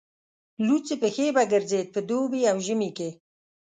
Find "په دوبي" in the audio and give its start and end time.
1.95-2.41